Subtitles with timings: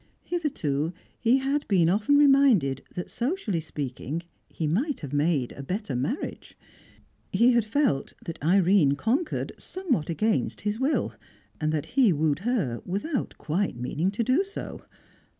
[0.23, 5.95] Hitherto he had been often reminded that, socially speaking, he might have made a better
[5.95, 6.57] marriage;
[7.31, 11.13] he had felt that Irene conquered somewhat against his will,
[11.59, 14.81] and that he wooed her without quite meaning to do so.